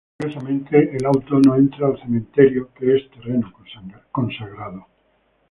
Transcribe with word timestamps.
Curiosamente, 0.17 0.97
el 0.97 1.05
auto 1.05 1.39
no 1.39 1.55
entra 1.55 1.85
al 1.85 1.99
cementerio, 2.01 2.73
que 2.73 2.95
es 2.95 3.07
terreno 3.11 3.53
consagrado. 4.11 4.87